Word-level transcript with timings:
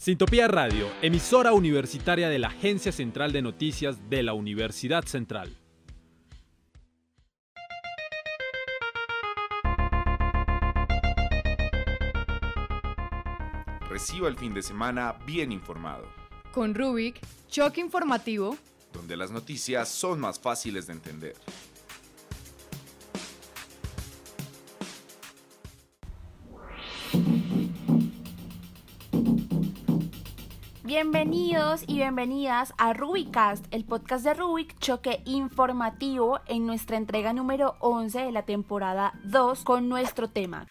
Sintopía 0.00 0.48
Radio, 0.48 0.88
emisora 1.02 1.52
universitaria 1.52 2.30
de 2.30 2.38
la 2.38 2.48
Agencia 2.48 2.90
Central 2.90 3.32
de 3.32 3.42
Noticias 3.42 4.08
de 4.08 4.22
la 4.22 4.32
Universidad 4.32 5.04
Central. 5.04 5.54
Reciba 13.90 14.28
el 14.28 14.38
fin 14.38 14.54
de 14.54 14.62
semana 14.62 15.16
bien 15.26 15.52
informado. 15.52 16.08
Con 16.50 16.74
Rubik, 16.74 17.20
choque 17.50 17.82
informativo, 17.82 18.56
donde 18.94 19.18
las 19.18 19.30
noticias 19.30 19.90
son 19.90 20.18
más 20.18 20.40
fáciles 20.40 20.86
de 20.86 20.94
entender. 20.94 21.36
Bienvenidos 30.90 31.84
y 31.86 31.98
bienvenidas 31.98 32.74
a 32.76 32.92
Rubicast, 32.92 33.64
el 33.70 33.84
podcast 33.84 34.24
de 34.24 34.34
Rubik, 34.34 34.76
choque 34.80 35.22
informativo 35.24 36.40
en 36.48 36.66
nuestra 36.66 36.96
entrega 36.96 37.32
número 37.32 37.76
11 37.78 38.18
de 38.18 38.32
la 38.32 38.42
temporada 38.42 39.12
2 39.22 39.62
con 39.62 39.88
nuestro 39.88 40.30
tema 40.30 40.66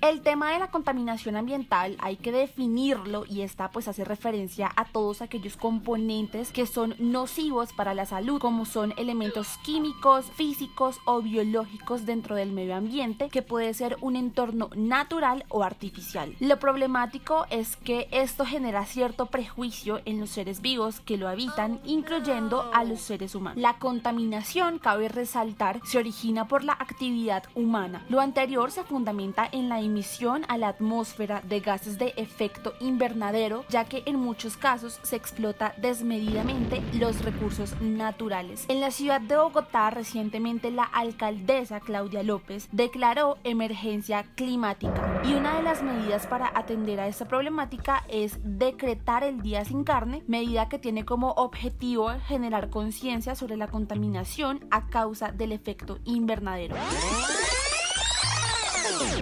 El 0.00 0.22
tema 0.22 0.52
de 0.52 0.60
la 0.60 0.70
contaminación 0.70 1.34
ambiental 1.34 1.96
hay 1.98 2.16
que 2.16 2.30
definirlo 2.30 3.24
y 3.28 3.40
esta 3.40 3.72
pues 3.72 3.88
hace 3.88 4.04
referencia 4.04 4.70
a 4.76 4.84
todos 4.84 5.22
aquellos 5.22 5.56
componentes 5.56 6.52
que 6.52 6.66
son 6.66 6.94
nocivos 7.00 7.72
para 7.72 7.94
la 7.94 8.06
salud, 8.06 8.40
como 8.40 8.64
son 8.64 8.94
elementos 8.96 9.58
químicos, 9.64 10.26
físicos 10.36 11.00
o 11.04 11.20
biológicos 11.20 12.06
dentro 12.06 12.36
del 12.36 12.52
medio 12.52 12.76
ambiente, 12.76 13.28
que 13.28 13.42
puede 13.42 13.74
ser 13.74 13.96
un 14.00 14.14
entorno 14.14 14.70
natural 14.76 15.44
o 15.48 15.64
artificial. 15.64 16.36
Lo 16.38 16.60
problemático 16.60 17.46
es 17.50 17.76
que 17.76 18.06
esto 18.12 18.46
genera 18.46 18.84
cierto 18.84 19.26
prejuicio 19.26 20.00
en 20.04 20.20
los 20.20 20.30
seres 20.30 20.60
vivos 20.60 21.00
que 21.00 21.16
lo 21.16 21.28
habitan, 21.28 21.80
incluyendo 21.84 22.70
a 22.72 22.84
los 22.84 23.00
seres 23.00 23.34
humanos. 23.34 23.60
La 23.60 23.78
contaminación, 23.80 24.78
cabe 24.78 25.08
resaltar, 25.08 25.80
se 25.84 25.98
origina 25.98 26.46
por 26.46 26.62
la 26.62 26.74
actividad 26.74 27.42
humana. 27.56 28.04
Lo 28.08 28.20
anterior 28.20 28.70
se 28.70 28.84
fundamenta 28.84 29.48
en 29.50 29.68
la 29.68 29.87
emisión 29.88 30.44
a 30.48 30.56
la 30.58 30.68
atmósfera 30.68 31.42
de 31.48 31.60
gases 31.60 31.98
de 31.98 32.14
efecto 32.16 32.74
invernadero, 32.80 33.64
ya 33.68 33.84
que 33.84 34.02
en 34.06 34.16
muchos 34.16 34.56
casos 34.56 35.00
se 35.02 35.16
explota 35.16 35.74
desmedidamente 35.78 36.82
los 36.92 37.24
recursos 37.24 37.74
naturales. 37.80 38.64
En 38.68 38.80
la 38.80 38.90
ciudad 38.90 39.20
de 39.20 39.36
Bogotá, 39.36 39.90
recientemente 39.90 40.70
la 40.70 40.84
alcaldesa 40.84 41.80
Claudia 41.80 42.22
López 42.22 42.68
declaró 42.72 43.38
emergencia 43.44 44.24
climática 44.34 45.22
y 45.24 45.34
una 45.34 45.56
de 45.56 45.62
las 45.62 45.82
medidas 45.82 46.26
para 46.26 46.52
atender 46.54 47.00
a 47.00 47.08
esta 47.08 47.26
problemática 47.26 48.04
es 48.08 48.38
decretar 48.42 49.24
el 49.24 49.42
día 49.42 49.64
sin 49.64 49.84
carne, 49.84 50.22
medida 50.26 50.68
que 50.68 50.78
tiene 50.78 51.04
como 51.04 51.30
objetivo 51.32 52.10
generar 52.26 52.70
conciencia 52.70 53.34
sobre 53.34 53.56
la 53.56 53.68
contaminación 53.68 54.66
a 54.70 54.88
causa 54.88 55.32
del 55.32 55.52
efecto 55.52 55.98
invernadero. 56.04 56.76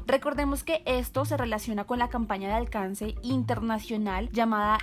Recordemos 0.06 0.64
que 0.64 0.82
esto 0.86 1.24
se 1.24 1.36
relaciona 1.36 1.84
con 1.84 1.98
la 1.98 2.08
campaña 2.08 2.48
de 2.48 2.54
alcance 2.54 3.14
internacional 3.22 4.30
llamada 4.32 4.78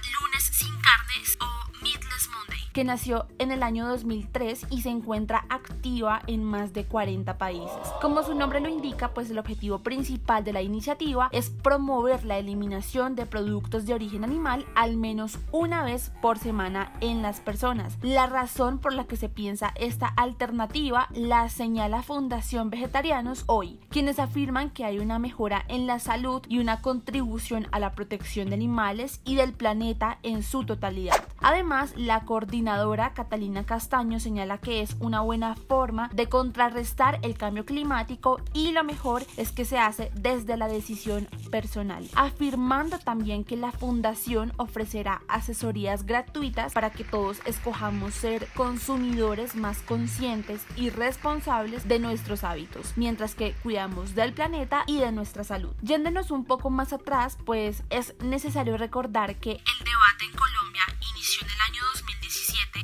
que 2.73 2.83
nació 2.83 3.27
en 3.37 3.51
el 3.51 3.63
año 3.63 3.87
2003 3.87 4.67
y 4.69 4.81
se 4.81 4.89
encuentra 4.89 5.45
activa 5.49 6.21
en 6.27 6.43
más 6.43 6.73
de 6.73 6.85
40 6.85 7.37
países. 7.37 7.77
Como 8.01 8.23
su 8.23 8.35
nombre 8.35 8.59
lo 8.59 8.67
indica, 8.67 9.13
pues 9.13 9.29
el 9.29 9.37
objetivo 9.37 9.79
principal 9.79 10.43
de 10.43 10.53
la 10.53 10.61
iniciativa 10.61 11.29
es 11.31 11.49
promover 11.49 12.25
la 12.25 12.37
eliminación 12.37 13.15
de 13.15 13.25
productos 13.25 13.85
de 13.85 13.93
origen 13.93 14.23
animal 14.23 14.65
al 14.75 14.97
menos 14.97 15.39
una 15.51 15.83
vez 15.83 16.11
por 16.21 16.39
semana 16.39 16.91
en 16.99 17.21
las 17.21 17.39
personas. 17.39 17.97
La 18.01 18.25
razón 18.27 18.79
por 18.79 18.93
la 18.93 19.05
que 19.05 19.15
se 19.15 19.29
piensa 19.29 19.73
esta 19.75 20.07
alternativa 20.07 21.07
la 21.13 21.49
señala 21.49 22.01
Fundación 22.01 22.69
Vegetarianos 22.69 23.43
hoy, 23.45 23.79
quienes 23.89 24.19
afirman 24.19 24.71
que 24.71 24.85
hay 24.85 24.99
una 24.99 25.19
mejora 25.19 25.63
en 25.67 25.87
la 25.87 25.99
salud 25.99 26.41
y 26.47 26.59
una 26.59 26.81
contribución 26.81 27.67
a 27.71 27.79
la 27.79 27.93
protección 27.93 28.49
de 28.49 28.55
animales 28.55 29.21
y 29.23 29.35
del 29.35 29.53
planeta 29.53 30.19
en 30.23 30.43
su 30.43 30.65
totalidad. 30.65 31.23
Además, 31.43 31.93
la 31.97 32.21
coordinadora 32.21 33.13
Catalina 33.13 33.65
Castaño 33.65 34.21
señala 34.21 34.59
que 34.59 34.81
es 34.81 34.95
una 35.01 35.19
buena 35.19 35.55
forma 35.55 36.09
de 36.13 36.29
contrarrestar 36.29 37.19
el 37.21 37.37
cambio 37.37 37.65
climático 37.65 38.39
y 38.53 38.71
lo 38.71 38.85
mejor 38.85 39.23
es 39.35 39.51
que 39.51 39.65
se 39.65 39.77
hace 39.77 40.09
desde 40.15 40.55
la 40.55 40.69
decisión 40.69 41.27
personal, 41.51 42.09
afirmando 42.15 42.97
también 42.97 43.43
que 43.43 43.57
la 43.57 43.73
fundación 43.73 44.53
ofrecerá 44.55 45.21
asesorías 45.27 46.05
gratuitas 46.05 46.71
para 46.71 46.91
que 46.91 47.03
todos 47.03 47.41
escojamos 47.45 48.13
ser 48.13 48.47
consumidores 48.55 49.55
más 49.55 49.79
conscientes 49.79 50.65
y 50.77 50.91
responsables 50.91 51.89
de 51.89 51.99
nuestros 51.99 52.45
hábitos, 52.45 52.93
mientras 52.95 53.35
que 53.35 53.51
cuidamos 53.63 54.15
del 54.15 54.31
planeta 54.31 54.85
y 54.87 54.99
de 54.99 55.11
nuestra 55.11 55.43
salud. 55.43 55.75
Yéndonos 55.81 56.31
un 56.31 56.45
poco 56.45 56.69
más 56.69 56.93
atrás, 56.93 57.37
pues 57.45 57.83
es 57.89 58.15
necesario 58.23 58.77
recordar 58.77 59.35
que 59.35 59.51
el 59.51 59.83
debate 59.83 60.25
en 60.25 60.31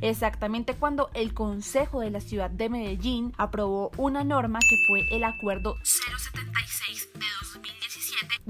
exactamente 0.01 0.73
cuando 0.73 1.09
el 1.13 1.33
Consejo 1.33 2.01
de 2.01 2.11
la 2.11 2.21
Ciudad 2.21 2.49
de 2.49 2.69
Medellín 2.69 3.33
aprobó 3.37 3.91
una 3.97 4.23
norma 4.23 4.59
que 4.59 4.77
fue 4.87 5.01
el 5.11 5.23
Acuerdo 5.23 5.75
076 5.83 5.89
de 5.89 6.08
2017, 6.08 6.08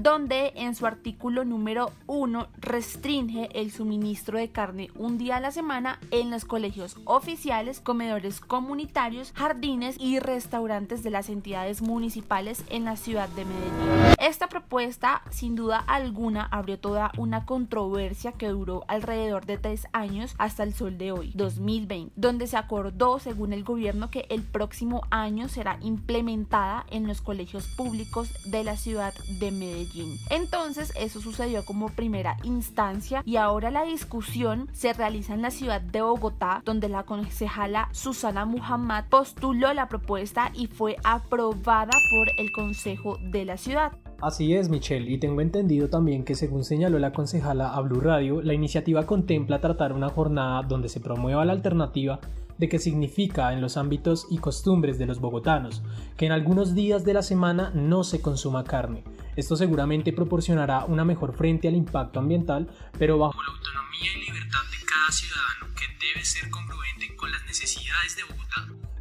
donde 0.02 0.52
en 0.56 0.74
su 0.74 0.86
artículo 0.86 1.44
número 1.44 1.92
1 2.06 2.48
restringe 2.58 3.50
el 3.52 3.70
suministro 3.70 4.38
de 4.38 4.48
carne 4.48 4.88
un 4.96 5.18
día 5.18 5.36
a 5.36 5.40
la 5.40 5.50
semana 5.50 5.98
en 6.10 6.30
los 6.30 6.46
colegios 6.46 6.96
oficiales, 7.04 7.80
comedores 7.80 8.40
comunitarios, 8.40 9.32
jardines 9.32 9.96
y 9.98 10.18
restaurantes 10.18 11.02
de 11.02 11.10
las 11.10 11.28
entidades 11.28 11.82
municipales 11.82 12.64
en 12.70 12.84
la 12.84 12.96
ciudad 12.96 13.28
de 13.30 13.44
Medellín. 13.44 14.14
Esta 14.18 14.48
propuesta, 14.48 15.22
sin 15.30 15.54
duda 15.54 15.78
alguna, 15.86 16.44
abrió 16.50 16.78
toda 16.78 17.12
una 17.18 17.44
controversia 17.44 18.32
que 18.32 18.48
duró 18.48 18.84
alrededor 18.88 19.44
de 19.44 19.58
tres 19.58 19.86
años 19.92 20.34
hasta 20.38 20.62
el 20.62 20.72
sol 20.72 20.96
de 20.96 21.12
hoy, 21.12 21.32
2020, 21.34 22.12
donde 22.16 22.46
se 22.46 22.56
acordó, 22.56 23.18
según 23.18 23.52
el 23.52 23.64
gobierno, 23.64 24.10
que 24.10 24.26
el 24.30 24.42
próximo 24.42 25.02
año 25.10 25.48
será 25.48 25.78
implementada 25.82 26.86
en 26.90 27.06
los 27.06 27.20
colegios 27.20 27.66
públicos 27.76 28.30
de 28.50 28.64
la 28.64 28.76
ciudad 28.76 29.12
de 29.38 29.50
Medellín. 29.50 29.89
Entonces, 30.30 30.92
eso 30.96 31.20
sucedió 31.20 31.64
como 31.64 31.88
primera 31.88 32.36
instancia 32.44 33.22
y 33.24 33.36
ahora 33.36 33.70
la 33.70 33.84
discusión 33.84 34.68
se 34.72 34.92
realiza 34.92 35.34
en 35.34 35.42
la 35.42 35.50
ciudad 35.50 35.80
de 35.80 36.02
Bogotá, 36.02 36.62
donde 36.64 36.88
la 36.88 37.04
concejala 37.04 37.88
Susana 37.92 38.44
Muhammad 38.44 39.04
postuló 39.08 39.72
la 39.74 39.88
propuesta 39.88 40.50
y 40.54 40.66
fue 40.66 40.96
aprobada 41.04 41.92
por 42.10 42.28
el 42.36 42.50
Consejo 42.52 43.18
de 43.30 43.44
la 43.44 43.56
ciudad. 43.56 43.92
Así 44.20 44.54
es, 44.54 44.68
Michelle, 44.68 45.10
y 45.10 45.18
tengo 45.18 45.40
entendido 45.40 45.88
también 45.88 46.24
que 46.24 46.34
según 46.34 46.62
señaló 46.62 46.98
la 46.98 47.12
concejala 47.12 47.74
a 47.74 47.80
Blue 47.80 48.00
Radio, 48.00 48.42
la 48.42 48.52
iniciativa 48.52 49.06
contempla 49.06 49.60
tratar 49.60 49.94
una 49.94 50.10
jornada 50.10 50.62
donde 50.62 50.90
se 50.90 51.00
promueva 51.00 51.44
la 51.46 51.52
alternativa 51.52 52.20
de 52.58 52.68
qué 52.68 52.78
significa 52.78 53.54
en 53.54 53.62
los 53.62 53.78
ámbitos 53.78 54.26
y 54.30 54.36
costumbres 54.36 54.98
de 54.98 55.06
los 55.06 55.18
bogotanos, 55.18 55.82
que 56.18 56.26
en 56.26 56.32
algunos 56.32 56.74
días 56.74 57.04
de 57.06 57.14
la 57.14 57.22
semana 57.22 57.72
no 57.74 58.04
se 58.04 58.20
consuma 58.20 58.64
carne. 58.64 59.02
Esto 59.36 59.56
seguramente 59.56 60.12
proporcionará 60.12 60.84
una 60.84 61.04
mejor 61.04 61.34
frente 61.34 61.68
al 61.68 61.76
impacto 61.76 62.18
ambiental, 62.18 62.68
pero 62.98 63.18
bajo 63.18 63.42
la 63.42 63.50
autonomía 63.50 64.12
y 64.16 64.26
libertad 64.26 64.62
de 64.70 64.84
cada 64.86 65.10
ciudadano 65.10 65.74
que 65.74 65.86
debe 66.06 66.24
ser 66.24 66.50
congruente 66.50 67.14
con 67.16 67.30
las 67.30 67.44
necesidades 67.44 68.16
de 68.16 68.24
Bogotá 68.24 68.40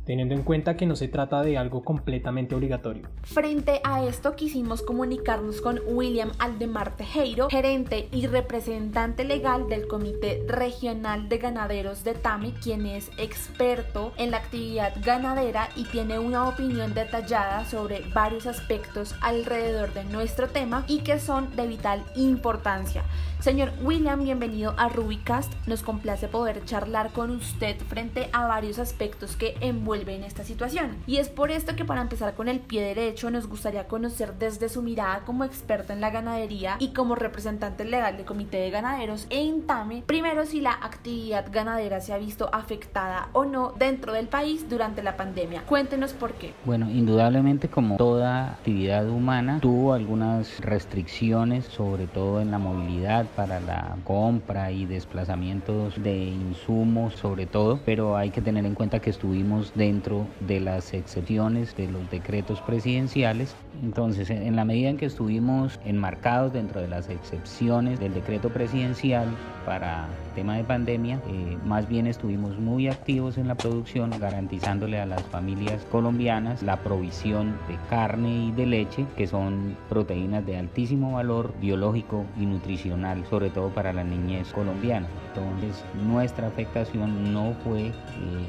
teniendo 0.10 0.34
en 0.34 0.42
cuenta 0.42 0.76
que 0.76 0.88
no 0.88 0.96
se 0.96 1.08
trata 1.08 1.44
de 1.44 1.56
algo 1.56 1.84
completamente 1.84 2.56
obligatorio. 2.56 3.08
Frente 3.22 3.80
a 3.84 4.04
esto 4.04 4.36
quisimos 4.36 4.82
comunicarnos 4.82 5.62
con 5.62 5.80
William 5.86 6.32
Aldemar 6.40 6.96
Tejero, 6.96 7.48
gerente 7.48 8.10
y 8.12 8.26
representante 8.26 9.24
legal 9.24 9.70
del 9.70 9.88
Comité 9.88 10.44
Regional 10.48 11.30
de 11.30 11.38
Ganaderos 11.38 12.04
de 12.04 12.16
TAMI, 12.16 12.54
quien 12.54 12.88
es 12.88 13.12
experto 13.20 14.12
en 14.18 14.32
la 14.32 14.38
actividad 14.38 14.96
ganadera 15.06 15.70
y 15.76 15.84
tiene 15.84 16.18
una 16.18 16.50
opinión 16.50 16.96
detallada 16.96 17.66
sobre 17.66 18.02
varios 18.12 18.48
aspectos 18.48 19.14
alrededor 19.22 19.94
de 19.94 20.06
nuestro 20.20 20.50
tema 20.50 20.84
y 20.90 21.00
que 21.00 21.18
son 21.18 21.56
de 21.56 21.66
vital 21.66 22.04
importancia. 22.18 23.04
Señor 23.40 23.72
William, 23.82 24.22
bienvenido 24.22 24.74
a 24.76 24.90
Rubicast. 24.90 25.54
Nos 25.66 25.82
complace 25.82 26.28
poder 26.28 26.66
charlar 26.66 27.12
con 27.12 27.32
usted 27.32 27.78
frente 27.88 28.30
a 28.34 28.46
varios 28.46 28.80
aspectos 28.80 29.38
que 29.38 29.56
envuelven 29.62 30.26
esta 30.26 30.44
situación. 30.44 30.98
Y 31.08 31.18
es 31.20 31.30
por 31.30 31.50
esto 31.50 31.74
que 31.78 31.86
para 31.86 32.02
empezar 32.02 32.34
con 32.36 32.50
el 32.50 32.60
pie 32.60 32.82
derecho 32.82 33.32
nos 33.32 33.48
gustaría 33.48 33.88
conocer 33.88 34.34
desde 34.38 34.68
su 34.68 34.82
mirada 34.82 35.22
como 35.22 35.46
experto 35.46 35.94
en 35.94 36.02
la 36.02 36.10
ganadería 36.10 36.76
y 36.80 36.90
como 36.90 37.16
representante 37.16 37.86
legal 37.86 38.18
del 38.18 38.26
Comité 38.26 38.58
de 38.58 38.72
Ganaderos 38.72 39.26
e 39.30 39.42
INTAME, 39.42 40.04
primero 40.06 40.46
si 40.46 40.60
la 40.60 40.74
actividad 40.74 41.46
ganadera 41.50 42.02
se 42.02 42.12
ha 42.12 42.18
visto 42.18 42.50
afectada 42.52 43.30
o 43.32 43.46
no 43.46 43.72
dentro 43.80 44.12
del 44.12 44.28
país 44.28 44.68
durante 44.70 45.02
la 45.02 45.16
pandemia. 45.16 45.62
Cuéntenos 45.62 46.12
por 46.12 46.34
qué. 46.34 46.54
Bueno, 46.66 46.92
indudablemente 46.92 47.70
como 47.70 47.96
toda 47.96 48.52
actividad 48.52 49.08
humana 49.08 49.60
tuvo 49.62 49.94
algunas 50.10 50.60
restricciones, 50.62 51.66
sobre 51.66 52.08
todo 52.08 52.42
en 52.42 52.50
la 52.50 52.58
movilidad 52.58 53.28
para 53.36 53.60
la 53.60 53.96
compra 54.06 54.72
y 54.72 54.88
desplazamientos 54.88 56.02
de 56.02 56.18
insumos 56.18 57.14
sobre 57.14 57.46
todo, 57.46 57.80
pero 57.86 58.18
hay 58.18 58.32
que 58.32 58.42
tener 58.42 58.66
en 58.66 58.74
cuenta 58.74 59.00
que 59.02 59.12
estuvimos 59.12 59.72
dentro 59.76 60.26
de 60.40 60.62
las 60.62 60.96
excepciones 60.96 61.76
de 61.76 61.92
los 61.92 62.10
decretos 62.10 62.60
presidenciales. 62.62 63.56
Entonces, 63.84 64.32
en 64.32 64.56
la 64.56 64.66
medida 64.66 64.90
en 64.90 64.98
que 64.98 65.06
estuvimos 65.06 65.80
enmarcados 65.86 66.54
dentro 66.54 66.82
de 66.82 66.88
las 66.88 67.08
excepciones 67.08 68.00
del 68.00 68.16
decreto 68.16 68.50
presidencial 68.50 69.28
para 69.64 70.08
tema 70.34 70.58
de 70.58 70.64
pandemia, 70.64 71.22
eh, 71.28 71.58
más 71.66 71.88
bien 71.88 72.08
estuvimos 72.08 72.58
muy 72.58 72.88
activos 72.88 73.38
en 73.38 73.48
la 73.48 73.56
producción, 73.56 74.10
garantizándole 74.20 75.00
a 75.00 75.06
las 75.06 75.22
familias 75.24 75.86
colombianas 75.92 76.64
la 76.64 76.78
provisión 76.78 77.52
de 77.68 77.78
carne 77.90 78.46
y 78.46 78.52
de 78.52 78.66
leche, 78.66 79.06
que 79.16 79.28
son 79.28 79.78
proteínas 80.00 80.46
de 80.46 80.56
altísimo 80.56 81.12
valor 81.16 81.54
biológico 81.60 82.26
y 82.38 82.46
nutricional, 82.46 83.26
sobre 83.30 83.50
todo 83.50 83.68
para 83.68 83.92
la 83.92 84.06
niñez 84.06 84.54
colombiana. 84.54 85.08
Entonces, 85.28 85.84
nuestra 86.08 86.48
afectación 86.48 87.34
no 87.34 87.54
fue 87.66 87.88
eh, 87.88 87.94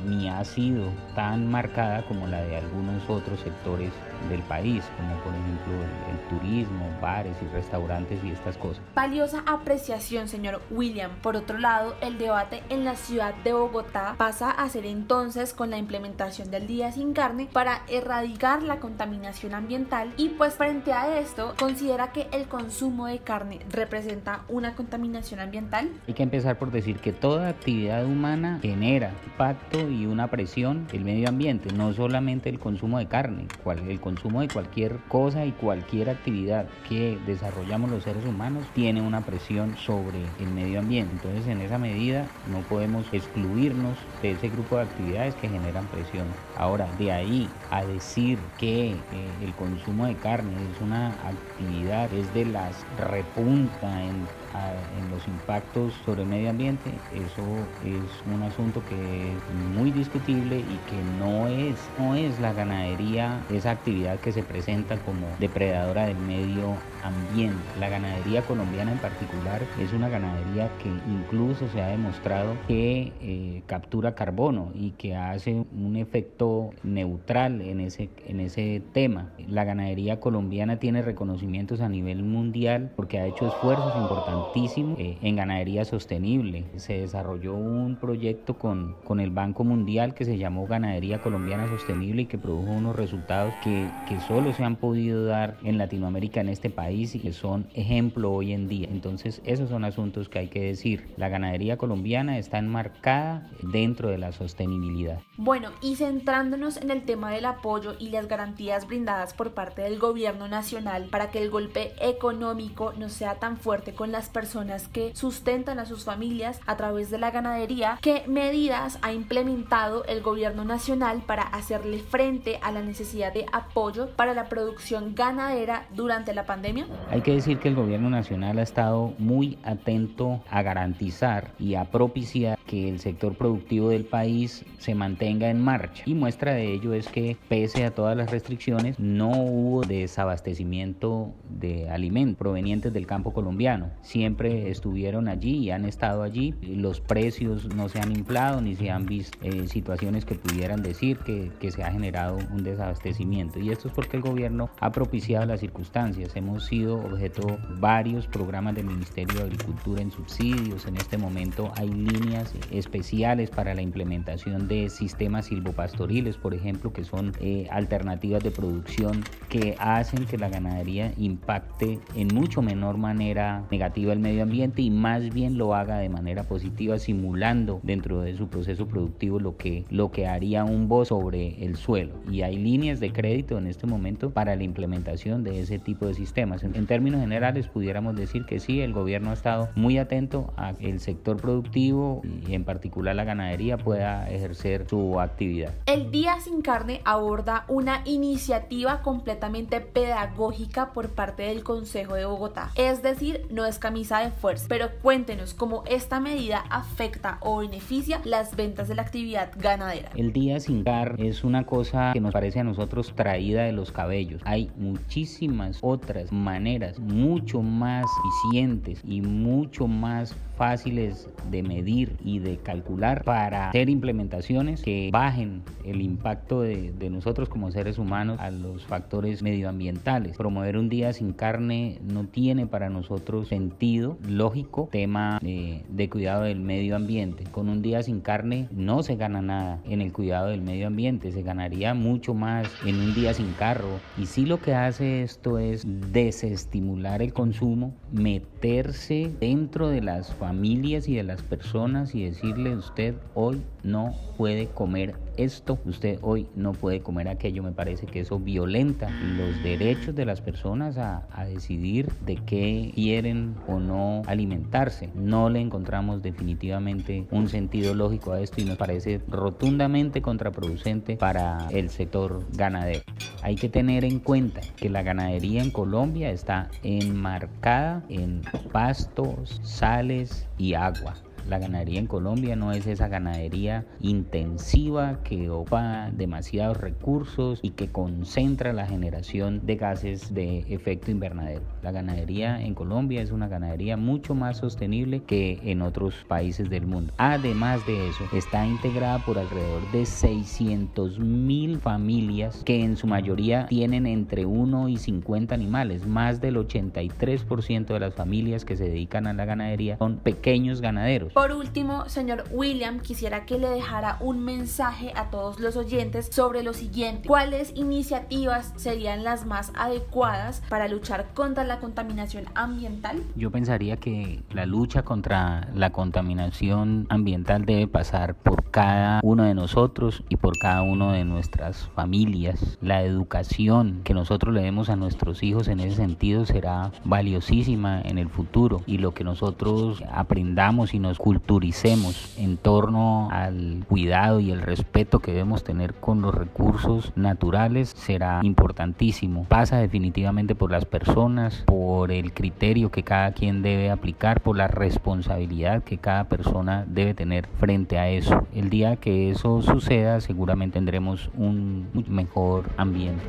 ni 0.07 0.29
ha 0.29 0.45
sido 0.45 0.85
tan 1.17 1.51
marcada 1.51 2.07
como 2.07 2.29
la 2.29 2.41
de 2.43 2.57
algunos 2.57 3.03
otros 3.11 3.41
sectores 3.41 3.91
del 4.29 4.43
país, 4.43 4.85
como 4.97 5.17
por 5.23 5.33
ejemplo 5.35 5.75
el, 6.11 6.21
turismo, 6.31 6.87
bares 7.01 7.37
y 7.43 7.47
restaurantes 7.55 8.23
y 8.23 8.31
estas 8.31 8.57
cosas. 8.57 8.83
Valiosa 8.95 9.43
apreciación, 9.47 10.29
señor 10.29 10.61
William. 10.71 11.11
Por 11.23 11.35
otro 11.35 11.59
lado, 11.59 11.95
el 12.01 12.19
debate 12.19 12.63
en 12.69 12.85
la 12.85 12.95
ciudad 12.95 13.35
de 13.43 13.53
Bogotá 13.53 14.15
pasa 14.17 14.51
a 14.51 14.69
ser 14.69 14.87
entonces 14.87 15.53
con 15.53 15.71
la 15.71 15.79
implementación 15.79 16.51
del 16.51 16.67
día 16.67 16.93
sin 16.93 17.15
carne 17.15 17.49
para 17.53 17.83
erradicar 17.89 18.63
la 18.63 18.79
contaminación 18.79 19.55
ambiental 19.55 20.13
y 20.17 20.29
pues 20.31 20.55
frente 20.55 20.93
a 20.93 21.19
esto, 21.19 21.40
considera 21.59 22.13
que 22.13 22.29
el 22.33 22.47
consumo 22.47 23.07
de 23.07 23.19
carne 23.19 23.61
representa 23.71 24.43
una 24.49 24.75
contaminación 24.75 25.41
ambiental. 25.41 25.91
Hay 26.07 26.15
que 26.15 26.23
empezar 26.23 26.59
por 26.59 26.71
decir 26.71 26.99
que 26.99 27.13
toda 27.13 27.49
actividad 27.49 28.05
humana 28.05 28.59
genera 28.63 29.13
impacto 29.27 29.89
y 29.89 30.07
una 30.07 30.29
presión 30.29 30.87
el 30.93 31.05
medio 31.05 31.29
ambiente, 31.29 31.73
no 31.73 31.93
solamente 31.93 32.49
el 32.49 32.59
consumo 32.59 32.99
de 32.99 33.07
carne, 33.07 33.47
el 33.89 34.01
consumo 34.01 34.41
de 34.41 34.49
cualquier 34.49 34.97
cosa 35.09 35.45
y 35.45 35.53
cualquier 35.53 36.11
actividad 36.11 36.67
que 36.89 37.19
desarrollamos 37.27 37.91
los 37.91 38.05
seres 38.05 38.25
humanos 38.25 38.65
tiene 38.75 39.01
una 39.01 39.21
presión 39.23 39.77
sobre 39.77 40.19
el 40.41 40.49
medio 40.49 40.81
ambiente. 40.81 41.13
Entonces, 41.15 41.47
en 41.47 41.61
esa 41.61 41.79
medida 41.79 42.27
no 42.51 42.61
podemos 42.69 43.07
excluirnos 43.13 43.97
de 44.23 44.33
ese 44.33 44.49
grupo 44.49 44.77
de 44.77 44.83
actividades 44.83 45.35
que 45.37 45.49
generan 45.49 45.87
presión. 45.87 46.27
Ahora, 46.57 46.89
de 46.99 47.13
ahí 47.13 47.49
a 47.71 47.85
decir 47.85 48.39
que 48.59 48.91
eh, 48.91 48.97
el 49.43 49.53
consumo 49.55 50.07
de 50.07 50.15
carne 50.17 50.53
es 50.75 50.81
una 50.81 51.15
actividad, 51.31 52.13
es 52.13 52.33
de 52.35 52.45
las 52.47 52.87
repunta 52.97 54.03
en 54.03 54.27
en 54.53 55.11
los 55.11 55.29
impactos 55.29 55.95
sobre 56.05 56.23
el 56.23 56.29
medio 56.29 56.51
ambiente, 56.51 57.01
eso 57.11 57.69
es 57.85 58.23
un 58.25 58.43
asunto 58.43 58.85
que 58.85 59.37
es 59.37 59.55
muy 59.55 59.91
discutible 59.93 60.59
y 60.59 60.79
que 60.87 61.03
no 61.05 61.49
es, 61.49 61.91
no 61.99 62.15
es 62.15 62.41
la 62.41 62.53
ganadería 62.53 63.45
esa 63.49 63.71
actividad 63.71 64.21
que 64.21 64.33
se 64.33 64.43
presenta 64.43 64.99
como 64.99 65.37
depredadora 65.39 66.07
del 66.07 66.19
medio 66.19 66.83
ambiente. 67.03 67.71
La 67.79 67.89
ganadería 67.89 68.45
colombiana 68.45 68.93
en 68.93 68.99
particular 68.99 69.69
es 69.79 69.93
una 69.93 70.09
ganadería 70.09 70.77
que 70.77 70.89
incluso 70.89 71.69
se 71.69 71.81
ha 71.81 71.89
demostrado 71.89 72.59
que 72.67 73.13
eh, 73.21 73.63
captura 73.67 74.15
carbono 74.15 74.73
y 74.75 74.91
que 74.93 75.17
hace 75.17 75.65
un 75.73 75.97
efecto 75.97 76.71
neutral 76.83 77.61
en 77.63 77.81
ese, 77.81 78.11
en 78.27 78.41
ese 78.41 78.83
tema. 78.93 79.31
La 79.49 79.65
ganadería 79.65 80.21
colombiana 80.21 80.79
tiene 80.79 81.03
reconocimientos 81.03 81.81
a 81.81 81.89
nivel 81.89 82.23
mundial 82.23 82.93
porque 82.97 83.19
ha 83.19 83.27
hecho 83.27 83.47
esfuerzos 83.47 83.95
importantes 83.97 84.40
eh, 84.57 85.19
en 85.23 85.37
ganadería 85.37 85.85
sostenible. 85.85 86.65
Se 86.77 87.01
desarrolló 87.01 87.55
un 87.55 87.97
proyecto 87.97 88.55
con, 88.55 88.97
con 89.05 89.21
el 89.21 89.31
Banco 89.31 89.65
Mundial 89.65 90.15
que 90.15 90.25
se 90.25 90.39
llamó 90.39 90.67
Ganadería 90.67 91.21
Colombiana 91.21 91.69
Sostenible 91.69 92.23
y 92.23 92.27
que 92.27 92.39
produjo 92.39 92.71
unos 92.71 92.97
resultados 92.97 93.53
que, 93.63 93.89
que 94.09 94.21
solo 94.21 94.53
se 94.53 94.65
han 94.65 94.77
podido 94.77 95.25
dar 95.25 95.57
en 95.63 95.79
Latinoamérica, 95.79 96.41
en 96.41 96.49
este 96.49 96.71
país, 96.71 97.15
y 97.15 97.21
que 97.21 97.33
son 97.33 97.67
ejemplo 97.75 98.33
hoy 98.33 98.53
en 98.53 98.69
día. 98.69 98.89
Entonces, 98.91 99.41
esos 99.45 99.71
son 99.71 99.85
asuntos 99.85 100.29
que 100.29 100.39
hay 100.39 100.49
que 100.49 100.63
decir. 100.63 101.09
La 101.17 101.29
ganadería 101.29 101.77
colombiana 101.77 102.39
está 102.39 102.59
enmarcada 102.59 103.51
dentro 103.63 104.09
de 104.09 104.19
la 104.19 104.33
sostenibilidad. 104.33 105.21
Bueno, 105.37 105.71
y 105.83 105.97
centrándonos 105.97 106.77
en 106.77 106.91
el 106.91 107.03
tema 107.03 107.31
del 107.31 107.45
apoyo 107.45 107.95
y 107.99 108.11
las 108.11 108.29
garantías 108.29 108.87
brindadas 108.87 109.35
por 109.35 109.53
parte 109.53 109.83
del 109.83 109.99
gobierno 109.99 110.49
nacional 110.49 111.09
para 111.11 111.31
que 111.31 111.43
el 111.43 111.51
golpe 111.51 111.93
económico 112.01 112.93
no 112.99 113.09
sea 113.09 113.37
tan 113.37 113.57
fuerte 113.57 113.93
con 113.93 114.13
las 114.13 114.30
personas 114.31 114.89
que 114.89 115.15
sustentan 115.15 115.79
a 115.79 115.87
sus 115.87 116.05
familias 116.05 116.61
a 116.67 116.77
través 116.77 117.11
de 117.11 117.19
la 117.19 117.31
ganadería, 117.31 117.99
¿qué 118.01 118.25
medidas 118.27 118.99
ha 119.03 119.13
implementado 119.13 120.05
el 120.05 120.23
gobierno 120.23 120.65
nacional 120.65 121.23
para 121.27 121.43
hacerle 121.43 121.99
frente 121.99 122.59
a 122.63 122.73
la 122.73 122.83
necesidad 122.83 123.33
de 123.33 123.47
apoyo 123.53 124.11
para 124.17 124.35
la 124.35 124.49
producción 124.49 125.15
ganadera 125.15 125.87
durante 125.95 126.35
la 126.35 126.47
pandemia? 126.47 126.87
Hay 127.11 127.23
que 127.23 127.35
decir 127.35 127.59
que 127.59 127.69
el 127.69 127.75
gobierno 127.75 128.11
nacional 128.11 128.59
ha 128.59 128.63
estado 128.63 129.13
muy 129.19 129.59
atento 129.65 130.41
a 130.51 130.63
garantizar 130.63 131.53
y 131.59 131.75
a 131.75 131.85
propiciar 131.85 132.59
que 132.71 132.89
el 132.89 133.01
sector 133.01 133.35
productivo 133.35 133.89
del 133.89 134.05
país 134.05 134.65
se 134.79 134.95
mantenga 134.95 135.51
en 135.51 135.61
marcha. 135.61 136.05
Y 136.07 136.15
muestra 136.15 136.55
de 136.55 136.73
ello 136.73 136.95
es 136.95 137.09
que 137.09 137.37
pese 137.49 137.85
a 137.85 137.91
todas 137.91 138.17
las 138.17 138.31
restricciones 138.31 138.97
no 139.01 139.31
hubo 139.31 139.83
desabastecimiento 139.83 141.33
de 141.49 141.91
alimentos 141.91 142.39
provenientes 142.39 142.93
del 142.93 143.09
campo 143.09 143.33
colombiano 143.33 143.91
siempre 144.03 144.71
estuvieron 144.71 145.27
allí 145.27 145.57
y 145.57 145.71
han 145.73 145.85
estado 145.85 146.23
allí. 146.23 146.55
Los 146.63 147.01
precios 147.01 147.75
no 147.75 147.89
se 147.89 147.99
han 147.99 148.13
inflado 148.13 148.61
ni 148.61 148.77
se 148.77 148.91
han 148.91 149.05
visto 149.05 149.37
eh, 149.43 149.67
situaciones 149.67 150.25
que 150.25 150.37
pudieran 150.37 150.81
decir 150.81 151.19
que, 151.19 151.51
que 151.59 151.73
se 151.73 151.83
ha 151.83 151.91
generado 151.91 152.39
un 152.53 152.63
desabastecimiento. 152.63 153.59
Y 153.59 153.71
esto 153.71 153.89
es 153.89 153.95
porque 153.95 154.17
el 154.17 154.23
gobierno 154.23 154.71
ha 154.79 154.93
propiciado 154.93 155.45
las 155.45 155.59
circunstancias. 155.59 156.37
Hemos 156.37 156.67
sido 156.67 156.99
objeto 156.99 157.59
varios 157.81 158.29
programas 158.29 158.77
del 158.77 158.87
Ministerio 158.87 159.41
de 159.41 159.43
Agricultura 159.47 160.03
en 160.03 160.13
subsidios. 160.13 160.87
En 160.87 160.97
este 160.97 161.19
momento 161.19 161.73
hay 161.77 161.89
líneas 161.89 162.55
especiales 162.71 163.51
para 163.51 163.75
la 163.75 163.83
implementación 163.83 164.69
de 164.69 164.89
sistemas 164.89 165.47
silvopastoriles, 165.47 166.37
por 166.37 166.55
ejemplo, 166.55 166.93
que 166.93 167.05
son 167.05 167.33
eh, 167.41 167.67
alternativas 167.71 168.43
de 168.43 168.51
producción 168.51 169.25
que 169.49 169.77
hacen 169.79 170.27
que 170.27 170.39
la 170.39 170.49
ganadería 170.49 171.13
impacte 171.17 171.99
en 172.15 172.29
mucho 172.29 172.63
menor 172.63 172.97
manera 172.97 173.65
negativa 173.71 174.13
el 174.13 174.21
medio 174.21 174.43
ambiente 174.43 174.83
y 174.83 174.91
más 174.91 175.35
bien 175.35 175.59
lo 175.59 175.75
haga 175.75 175.99
de 175.99 176.09
manera 176.09 176.45
positiva, 176.45 176.99
simulando 176.99 177.81
dentro 177.83 178.23
de 178.23 178.37
su 178.37 178.49
proceso 178.49 178.87
productivo 178.87 179.39
lo 179.41 179.57
que, 179.57 179.85
lo 179.91 180.11
que 180.11 180.27
haría 180.27 180.65
un 180.65 180.89
bosque 180.89 181.01
sobre 181.11 181.65
el 181.65 181.77
suelo. 181.77 182.15
Y 182.31 182.43
hay 182.43 182.57
líneas 182.57 183.01
de 183.01 183.13
crédito 183.13 183.59
en 183.59 183.67
este 183.67 183.87
momento 183.87 184.31
para 184.31 184.55
la 184.55 184.63
implementación 184.63 185.43
de 185.43 185.61
ese 185.61 185.79
tipo 185.79 186.07
de 186.07 186.15
sistemas. 186.15 186.63
En, 186.63 186.87
términos 186.87 187.21
generales, 187.21 187.69
pudiéramos 187.69 188.17
decir 188.17 188.45
que 188.45 188.61
sí, 188.61 188.81
el 188.81 188.93
gobierno 188.93 189.31
ha 189.31 189.35
estado 189.35 189.71
muy 189.75 189.99
atento 189.99 190.53
a 190.57 190.75
que 190.75 190.91
el 190.91 191.01
sector 191.01 191.37
productivo 191.37 192.23
y 192.49 192.50
en 192.55 192.65
particular 192.65 193.15
la 193.15 193.25
ganadería 193.25 193.79
pueda 193.79 194.29
ejercer 194.29 194.87
su 194.89 195.21
actividad. 195.21 195.73
El 195.87 196.11
Día 196.11 196.41
Sin 196.41 196.63
Carne 196.63 197.01
aborda 197.05 197.65
una 197.69 198.03
iniciativa 198.05 199.03
completamente 199.03 199.81
pedagógica 199.81 200.93
por 200.93 201.11
parte 201.11 201.45
del 201.45 201.63
Consejo 201.63 202.15
de 202.15 202.25
Bogotá. 202.25 202.71
Es 202.75 203.03
decir, 203.03 203.47
no 203.51 203.67
es 203.67 203.79
camino 203.79 204.01
de 204.01 204.31
fuerza. 204.31 204.67
Pero 204.69 204.89
cuéntenos 205.03 205.55
cómo 205.55 205.85
esta 205.87 206.21
medida 206.21 206.65
afecta 206.71 207.39
o 207.41 207.59
beneficia 207.59 208.21
las 208.25 208.57
ventas 208.57 208.89
de 208.89 208.95
la 208.95 209.03
actividad 209.03 209.53
ganadera. 209.57 210.11
El 210.17 210.33
día 210.33 210.59
sin 210.59 210.85
car 210.85 211.17
es 211.19 211.45
una 211.45 211.65
cosa 211.67 212.13
que 212.13 212.21
nos 212.21 212.33
parece 212.33 212.61
a 212.61 212.65
nosotros 212.65 213.13
traída 213.15 213.65
de 213.65 213.73
los 213.73 213.93
cabellos. 213.93 214.41
Hay 214.45 214.71
muchísimas 214.77 215.79
otras 215.83 216.33
maneras 216.33 216.99
mucho 216.99 217.63
más 217.63 218.07
eficientes 218.43 219.03
y 219.05 219.21
mucho 219.21 219.87
más 219.87 220.35
fáciles 220.57 221.29
de 221.51 221.63
medir 221.63 222.17
y 222.23 222.40
de 222.43 222.57
calcular 222.59 223.25
para 223.25 223.69
hacer 223.69 223.89
implementaciones 223.89 224.83
que 224.83 225.11
bajen 225.13 225.63
el 225.85 226.01
impacto 226.01 226.63
de, 226.63 226.93
nosotros 227.11 227.49
como 227.49 227.73
seres 227.73 227.99
humanos 227.99 228.39
a 228.41 228.51
los 228.51 228.85
factores 228.85 229.43
medioambientales. 229.43 230.37
Promover 230.37 230.77
un 230.77 230.89
día 230.89 231.13
sin 231.13 231.33
carne 231.33 231.99
no 232.03 232.25
tiene 232.25 232.67
para 232.67 232.89
nosotros 232.89 233.49
sentido 233.49 234.17
lógico, 234.29 234.89
tema 234.93 235.39
de, 235.43 235.83
de 235.89 236.09
cuidado 236.09 236.45
del 236.45 236.61
medio 236.61 236.95
ambiente. 236.95 237.45
Con 237.51 237.69
un 237.69 237.83
día 237.83 238.03
sin 238.03 238.21
carne 238.21 238.69
no 238.71 239.03
se 239.03 239.17
gana 239.17 239.43
nada 239.43 239.81
en 239.85 240.01
el 240.01 240.13
cuidado 240.13 240.49
del 240.49 240.63
medio 240.63 240.87
ambiente, 240.87 241.33
se 241.33 241.43
ganaría 241.43 241.95
mucho 241.95 242.35
más 242.35 242.69
en 242.87 242.97
un 242.97 243.15
día 243.15 243.35
sin 243.35 243.53
carro. 243.53 243.99
Y 244.17 244.27
si 244.27 244.47
lo 244.47 244.61
que 244.61 244.75
hace 244.75 245.23
esto 245.23 245.59
es 245.59 245.85
desestimular 246.13 247.23
el 247.23 247.33
consumo, 247.33 247.95
meterse 248.13 249.33
dentro 249.41 249.89
de 249.89 250.01
las 250.01 250.35
familias 250.35 251.09
y 251.09 251.17
de 251.17 251.23
las 251.23 251.43
personas 251.43 252.15
y 252.15 252.25
decirle 252.31 252.77
usted 252.77 253.15
hoy 253.35 253.63
no 253.83 254.15
puede 254.37 254.67
comer 254.67 255.15
esto, 255.37 255.79
usted 255.85 256.19
hoy 256.23 256.47
no 256.55 256.73
puede 256.73 257.01
comer 257.01 257.29
aquello, 257.29 257.63
me 257.63 257.73
parece 257.73 258.07
que 258.07 258.21
eso 258.21 258.39
violenta 258.39 259.09
los 259.11 259.63
derechos 259.63 260.15
de 260.15 260.25
las 260.25 260.41
personas 260.41 260.99
a, 260.99 261.27
a 261.33 261.45
decidir 261.45 262.11
de 262.27 262.37
qué 262.37 262.93
quieren 262.95 263.55
o 263.67 263.79
no 263.81 264.23
alimentarse. 264.27 265.11
No 265.15 265.49
le 265.49 265.61
encontramos 265.61 266.23
definitivamente 266.23 267.27
un 267.31 267.49
sentido 267.49 267.95
lógico 267.95 268.33
a 268.33 268.41
esto 268.41 268.61
y 268.61 268.65
nos 268.65 268.77
parece 268.77 269.21
rotundamente 269.29 270.23
contraproducente 270.23 271.17
para 271.17 271.69
el 271.71 271.91
sector 271.91 272.45
ganadero. 272.53 273.03
Hay 273.43 273.57
que 273.57 273.69
tener 273.69 274.05
en 274.05 274.19
cuenta 274.19 274.61
que 274.77 274.91
la 274.91 275.03
ganadería 275.03 275.63
en 275.63 275.71
Colombia 275.71 276.31
está 276.31 276.71
enmarcada 276.83 278.05
en 278.09 278.43
pastos, 278.73 279.61
sales 279.63 280.47
y 280.59 280.75
agua. 280.75 281.15
La 281.49 281.59
ganadería 281.59 281.99
en 281.99 282.07
Colombia 282.07 282.57
no 282.57 282.73
es 282.73 282.87
esa 282.87 283.09
ganadería 283.09 283.85
intensiva 284.01 285.19
que 285.25 285.51
ocupa 285.51 286.11
demasiados 286.13 286.77
recursos 286.77 287.59
y 287.63 287.71
que 287.71 287.89
concentra 287.89 288.73
la 288.73 288.87
generación 288.87 289.61
de 289.65 289.77
gases 289.77 290.35
de 290.35 290.61
efecto 290.69 291.11
invernadero. 291.11 291.63
La 291.83 291.93
ganadería 291.93 292.61
en 292.63 292.75
Colombia 292.75 293.23
es 293.23 293.31
una 293.31 293.49
ganadería 293.49 293.97
mucho 293.97 294.35
más 294.35 294.59
sostenible 294.59 295.23
que 295.23 295.59
en 295.65 295.83
otros 295.83 296.15
países 296.29 296.71
del 296.71 296.87
mundo. 296.87 297.13
Además 297.17 297.85
de 297.87 298.09
eso, 298.09 298.25
está 298.33 298.67
integrada 298.67 299.19
por 299.19 299.39
alrededor 299.39 299.91
de 299.93 300.07
600 300.07 301.19
mil 301.19 301.79
familias 301.79 302.63
que 302.65 302.83
en 302.83 302.97
su 302.97 303.07
mayoría 303.07 303.67
tienen 303.67 304.07
entre 304.07 304.47
1 304.47 304.89
y 304.89 304.97
50 304.97 305.55
animales. 305.55 306.07
Más 306.07 306.41
del 306.41 306.57
83% 306.57 307.87
de 307.87 308.01
las 308.01 308.15
familias 308.15 308.65
que 308.65 308.77
se 308.77 308.85
dedican 308.85 309.27
a 309.27 309.33
la 309.33 309.45
ganadería 309.45 309.97
son 309.99 310.19
pequeños 310.19 310.81
ganaderos. 310.81 311.30
Por 311.35 311.53
último, 311.53 312.09
señor 312.09 312.45
William, 312.51 312.99
quisiera 312.99 313.47
que 313.47 313.59
le 313.59 313.69
dejara 313.69 314.17
un 314.21 314.45
mensaje 314.45 315.13
a 315.15 315.31
todos 315.31 315.61
los 315.61 315.77
oyentes 315.77 316.29
sobre 316.33 316.65
lo 316.65 316.75
siguiente. 316.75 317.29
¿Cuáles 317.29 317.73
iniciativas 317.77 318.73
serían 318.77 319.23
las 319.23 319.47
más 319.47 319.73
adecuadas 319.77 320.63
para 320.69 320.89
luchar 320.89 321.29
contra 321.35 321.63
la 321.63 321.79
contaminación 321.79 322.47
ambiental? 322.55 323.23
Yo 323.37 323.53
pensaría 323.53 323.97
que 323.97 324.43
la 324.51 324.67
lucha 324.67 325.03
contra 325.03 325.69
la 325.75 325.91
contaminación 325.91 327.07
ambiental 327.11 327.65
debe 327.65 327.87
pasar 327.87 328.35
por 328.35 328.71
cada 328.71 329.21
uno 329.23 329.45
de 329.45 329.55
nosotros 329.55 330.25
y 330.29 330.37
por 330.37 330.59
cada 330.59 330.83
uno 330.83 331.13
de 331.13 331.25
nuestras 331.25 331.89
familias. 331.95 332.77
La 332.81 333.03
educación 333.03 334.01
que 334.03 334.15
nosotros 334.15 334.53
le 334.53 334.63
demos 334.63 334.89
a 334.89 334.97
nuestros 334.97 335.45
hijos 335.45 335.69
en 335.69 335.79
ese 335.79 335.97
sentido 335.97 336.45
será 336.45 336.91
valiosísima 337.05 338.01
en 338.03 338.19
el 338.19 338.29
futuro 338.29 338.83
y 338.87 338.99
lo 338.99 339.15
que 339.15 339.23
nosotros 339.23 340.03
aprendamos 340.11 340.93
y 340.93 340.99
nos 340.99 341.20
culturicemos 341.21 342.35
en 342.39 342.57
torno 342.57 343.29
al 343.31 343.85
cuidado 343.87 344.41
y 344.41 344.53
el 344.53 344.63
respeto 344.63 345.19
que 345.19 345.33
debemos 345.33 345.65
tener 345.65 345.93
con 345.93 346.23
los 346.23 346.35
recursos 346.35 347.13
naturales 347.15 347.91
será 347.91 348.41
importantísimo. 348.43 349.45
Pasa 349.45 349.77
definitivamente 349.77 350.55
por 350.55 350.71
las 350.71 350.87
personas, 350.87 351.63
por 351.67 352.11
el 352.11 352.33
criterio 352.33 352.91
que 352.91 353.03
cada 353.03 353.33
quien 353.33 353.61
debe 353.61 353.91
aplicar, 353.91 354.41
por 354.41 354.57
la 354.57 354.69
responsabilidad 354.69 355.85
que 355.85 355.99
cada 355.99 356.25
persona 356.25 356.87
debe 356.89 357.13
tener 357.13 357.47
frente 357.59 357.99
a 357.99 358.09
eso. 358.09 358.47
El 358.55 358.71
día 358.71 358.97
que 358.97 359.31
eso 359.31 359.61
suceda 359.61 360.23
seguramente 360.23 360.71
tendremos 360.79 361.31
un 361.37 361.87
mejor 362.09 362.71
ambiente. 362.79 363.23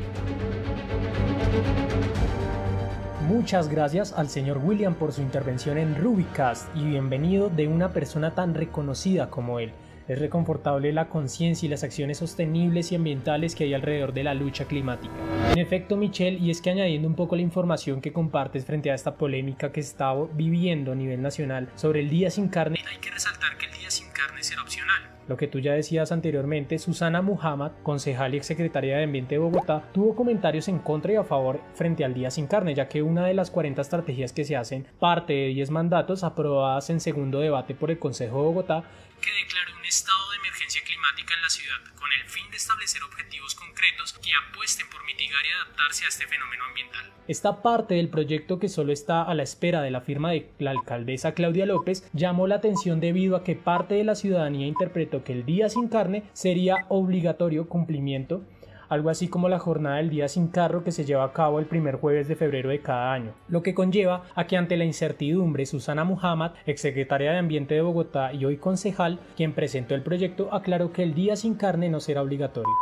Muchas 3.31 3.69
gracias 3.69 4.11
al 4.11 4.27
señor 4.27 4.57
William 4.61 4.93
por 4.93 5.13
su 5.13 5.21
intervención 5.21 5.77
en 5.77 5.95
Rubicast 5.95 6.67
y 6.75 6.83
bienvenido 6.83 7.49
de 7.49 7.69
una 7.69 7.93
persona 7.93 8.35
tan 8.35 8.53
reconocida 8.53 9.29
como 9.29 9.59
él. 9.59 9.71
Es 10.11 10.19
reconfortable 10.19 10.91
la 10.91 11.07
conciencia 11.07 11.65
y 11.65 11.69
las 11.69 11.85
acciones 11.85 12.17
sostenibles 12.17 12.91
y 12.91 12.95
ambientales 12.95 13.55
que 13.55 13.63
hay 13.63 13.73
alrededor 13.73 14.11
de 14.11 14.25
la 14.25 14.33
lucha 14.33 14.65
climática. 14.65 15.13
En 15.53 15.57
efecto, 15.57 15.95
Michelle, 15.95 16.37
y 16.37 16.51
es 16.51 16.59
que 16.59 16.69
añadiendo 16.69 17.07
un 17.07 17.15
poco 17.15 17.37
la 17.37 17.43
información 17.43 18.01
que 18.01 18.11
compartes 18.11 18.65
frente 18.65 18.91
a 18.91 18.93
esta 18.93 19.15
polémica 19.15 19.71
que 19.71 19.79
está 19.79 20.13
viviendo 20.33 20.91
a 20.91 20.95
nivel 20.95 21.21
nacional 21.21 21.69
sobre 21.75 22.01
el 22.01 22.09
día 22.09 22.29
sin 22.29 22.49
carne, 22.49 22.79
hay 22.91 22.97
que 22.97 23.09
resaltar 23.09 23.57
que 23.57 23.67
el 23.67 23.71
día 23.71 23.89
sin 23.89 24.09
carne 24.09 24.43
será 24.43 24.63
opcional 24.63 25.11
lo 25.31 25.37
que 25.37 25.47
tú 25.47 25.59
ya 25.59 25.71
decías 25.71 26.11
anteriormente, 26.11 26.77
Susana 26.77 27.21
Muhammad, 27.21 27.71
concejal 27.83 28.33
y 28.33 28.37
exsecretaria 28.37 28.97
de 28.97 29.05
Ambiente 29.05 29.35
de 29.35 29.39
Bogotá, 29.39 29.89
tuvo 29.93 30.13
comentarios 30.13 30.67
en 30.67 30.79
contra 30.79 31.13
y 31.13 31.15
a 31.15 31.23
favor 31.23 31.61
frente 31.73 32.03
al 32.03 32.13
Día 32.13 32.29
Sin 32.29 32.47
Carne, 32.47 32.75
ya 32.75 32.89
que 32.89 33.01
una 33.01 33.25
de 33.25 33.33
las 33.33 33.49
40 33.49 33.81
estrategias 33.81 34.33
que 34.33 34.43
se 34.43 34.57
hacen 34.57 34.85
parte 34.99 35.31
de 35.31 35.47
10 35.47 35.71
mandatos 35.71 36.25
aprobadas 36.25 36.89
en 36.89 36.99
segundo 36.99 37.39
debate 37.39 37.75
por 37.75 37.91
el 37.91 37.97
Consejo 37.97 38.39
de 38.39 38.43
Bogotá, 38.43 38.83
que 39.21 39.29
declaró 39.45 39.80
estado 39.91 40.31
de 40.31 40.37
emergencia 40.37 40.81
climática 40.85 41.33
en 41.33 41.41
la 41.41 41.49
ciudad 41.49 41.79
con 41.99 42.07
el 42.13 42.29
fin 42.29 42.49
de 42.49 42.55
establecer 42.55 43.03
objetivos 43.03 43.55
concretos 43.55 44.13
que 44.13 44.31
apuesten 44.33 44.89
por 44.89 45.03
mitigar 45.03 45.45
y 45.45 45.51
adaptarse 45.51 46.05
a 46.05 46.07
este 46.07 46.27
fenómeno 46.27 46.63
ambiental. 46.63 47.11
Esta 47.27 47.61
parte 47.61 47.95
del 47.95 48.07
proyecto 48.07 48.57
que 48.57 48.69
solo 48.69 48.93
está 48.93 49.21
a 49.21 49.33
la 49.33 49.43
espera 49.43 49.81
de 49.81 49.91
la 49.91 49.99
firma 49.99 50.31
de 50.31 50.49
la 50.59 50.71
alcaldesa 50.71 51.33
Claudia 51.33 51.65
López 51.65 52.09
llamó 52.13 52.47
la 52.47 52.55
atención 52.55 53.01
debido 53.01 53.35
a 53.35 53.43
que 53.43 53.55
parte 53.55 53.95
de 53.95 54.05
la 54.05 54.15
ciudadanía 54.15 54.65
interpretó 54.65 55.25
que 55.25 55.33
el 55.33 55.45
día 55.45 55.67
sin 55.67 55.89
carne 55.89 56.23
sería 56.31 56.85
obligatorio 56.87 57.67
cumplimiento 57.67 58.45
algo 58.91 59.09
así 59.09 59.29
como 59.29 59.47
la 59.47 59.57
jornada 59.57 59.95
del 59.95 60.09
día 60.09 60.27
sin 60.27 60.49
carro 60.49 60.83
que 60.83 60.91
se 60.91 61.05
lleva 61.05 61.23
a 61.23 61.31
cabo 61.31 61.59
el 61.59 61.65
primer 61.65 61.95
jueves 61.95 62.27
de 62.27 62.35
febrero 62.35 62.69
de 62.69 62.81
cada 62.81 63.13
año, 63.13 63.31
lo 63.47 63.63
que 63.63 63.73
conlleva 63.73 64.23
a 64.35 64.47
que 64.47 64.57
ante 64.57 64.75
la 64.75 64.83
incertidumbre 64.83 65.65
Susana 65.65 66.03
Muhammad, 66.03 66.51
exsecretaria 66.65 67.31
de 67.31 67.37
Ambiente 67.37 67.73
de 67.73 67.81
Bogotá 67.81 68.33
y 68.33 68.43
hoy 68.43 68.57
concejal, 68.57 69.19
quien 69.37 69.53
presentó 69.53 69.95
el 69.95 70.03
proyecto, 70.03 70.53
aclaró 70.53 70.91
que 70.91 71.03
el 71.03 71.13
día 71.13 71.37
sin 71.37 71.55
carne 71.55 71.87
no 71.87 72.01
será 72.01 72.21
obligatorio. 72.21 72.73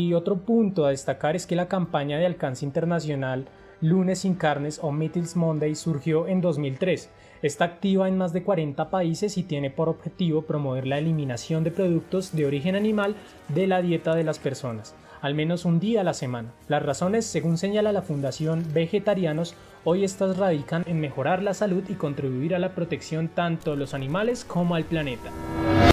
Y 0.00 0.14
otro 0.14 0.36
punto 0.36 0.86
a 0.86 0.90
destacar 0.90 1.34
es 1.34 1.44
que 1.44 1.56
la 1.56 1.66
campaña 1.66 2.18
de 2.18 2.26
alcance 2.26 2.64
internacional 2.64 3.48
Lunes 3.80 4.20
sin 4.20 4.34
carnes 4.34 4.80
o 4.82 4.90
Meatles 4.90 5.36
Monday 5.36 5.76
surgió 5.76 6.26
en 6.26 6.40
2003. 6.40 7.10
Está 7.42 7.64
activa 7.64 8.08
en 8.08 8.18
más 8.18 8.32
de 8.32 8.42
40 8.42 8.90
países 8.90 9.38
y 9.38 9.44
tiene 9.44 9.70
por 9.70 9.88
objetivo 9.88 10.42
promover 10.42 10.84
la 10.84 10.98
eliminación 10.98 11.62
de 11.62 11.70
productos 11.70 12.34
de 12.34 12.46
origen 12.46 12.74
animal 12.74 13.14
de 13.48 13.68
la 13.68 13.80
dieta 13.80 14.16
de 14.16 14.24
las 14.24 14.40
personas, 14.40 14.96
al 15.20 15.34
menos 15.34 15.64
un 15.64 15.80
día 15.80 16.02
a 16.02 16.04
la 16.04 16.14
semana. 16.14 16.50
Las 16.68 16.82
razones, 16.82 17.26
según 17.26 17.58
señala 17.58 17.92
la 17.92 18.02
Fundación 18.02 18.64
Vegetarianos, 18.72 19.54
hoy 19.84 20.04
estas 20.04 20.36
radican 20.36 20.84
en 20.86 21.00
mejorar 21.00 21.42
la 21.42 21.54
salud 21.54 21.84
y 21.88 21.94
contribuir 21.94 22.54
a 22.54 22.58
la 22.58 22.74
protección 22.74 23.28
tanto 23.28 23.72
de 23.72 23.76
los 23.76 23.94
animales 23.94 24.44
como 24.44 24.74
al 24.74 24.84
planeta. 24.84 25.30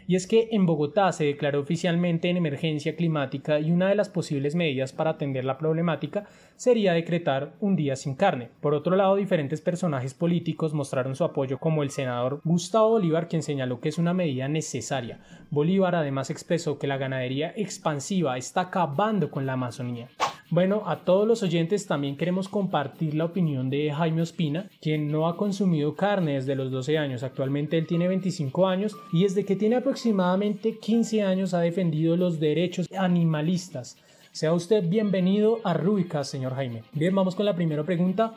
Y 0.07 0.15
es 0.15 0.27
que 0.27 0.49
en 0.51 0.65
Bogotá 0.65 1.11
se 1.11 1.25
declaró 1.25 1.59
oficialmente 1.59 2.29
en 2.29 2.37
emergencia 2.37 2.95
climática 2.95 3.59
y 3.59 3.71
una 3.71 3.89
de 3.89 3.95
las 3.95 4.09
posibles 4.09 4.55
medidas 4.55 4.93
para 4.93 5.11
atender 5.11 5.45
la 5.45 5.57
problemática 5.57 6.25
sería 6.55 6.93
decretar 6.93 7.53
un 7.59 7.75
día 7.75 7.95
sin 7.95 8.15
carne. 8.15 8.49
Por 8.61 8.73
otro 8.73 8.95
lado, 8.95 9.15
diferentes 9.15 9.61
personajes 9.61 10.13
políticos 10.13 10.73
mostraron 10.73 11.15
su 11.15 11.23
apoyo 11.23 11.57
como 11.57 11.81
el 11.81 11.89
senador 11.89 12.41
Gustavo 12.43 12.91
Bolívar 12.91 13.27
quien 13.27 13.41
señaló 13.41 13.79
que 13.79 13.89
es 13.89 13.97
una 13.97 14.13
medida 14.13 14.47
necesaria. 14.47 15.19
Bolívar 15.49 15.95
además 15.95 16.29
expresó 16.29 16.77
que 16.77 16.87
la 16.87 16.97
ganadería 16.97 17.53
expansiva 17.55 18.37
está 18.37 18.61
acabando 18.61 19.31
con 19.31 19.45
la 19.45 19.53
Amazonía. 19.53 20.09
Bueno, 20.51 20.83
a 20.85 21.05
todos 21.05 21.27
los 21.27 21.41
oyentes 21.41 21.87
también 21.87 22.17
queremos 22.17 22.47
compartir 22.49 23.15
la 23.15 23.25
opinión 23.25 23.71
de 23.71 23.91
Jaime 23.91 24.21
Ospina, 24.21 24.69
quien 24.79 25.11
no 25.11 25.27
ha 25.27 25.37
consumido 25.37 25.95
carne 25.95 26.35
desde 26.35 26.55
los 26.55 26.69
12 26.69 26.99
años. 26.99 27.23
Actualmente 27.23 27.79
él 27.79 27.87
tiene 27.87 28.07
25 28.07 28.67
años 28.67 28.95
y 29.11 29.23
desde 29.23 29.43
que 29.43 29.55
tiene 29.55 29.77
aproximadamente 29.77 30.77
15 30.77 31.23
años 31.23 31.55
ha 31.55 31.61
defendido 31.61 32.15
los 32.15 32.39
derechos 32.39 32.87
animalistas. 32.95 33.97
Sea 34.33 34.53
usted 34.53 34.87
bienvenido 34.87 35.61
a 35.63 35.73
Rúbica, 35.73 36.23
señor 36.23 36.53
Jaime. 36.53 36.83
Bien, 36.93 37.15
vamos 37.15 37.35
con 37.35 37.45
la 37.45 37.55
primera 37.55 37.83
pregunta. 37.83 38.35